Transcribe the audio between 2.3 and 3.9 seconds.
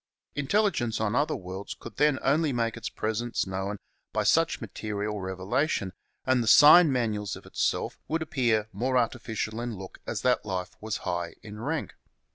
make its presence known